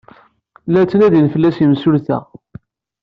[0.71, 2.17] La ttnadin fell-as yemsulta.